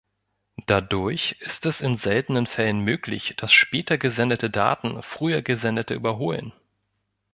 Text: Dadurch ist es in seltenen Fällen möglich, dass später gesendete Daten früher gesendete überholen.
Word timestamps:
Dadurch 0.65 1.33
ist 1.41 1.67
es 1.67 1.79
in 1.79 1.95
seltenen 1.95 2.47
Fällen 2.47 2.79
möglich, 2.79 3.35
dass 3.37 3.53
später 3.53 3.99
gesendete 3.99 4.49
Daten 4.49 5.03
früher 5.03 5.43
gesendete 5.43 5.93
überholen. 5.93 6.53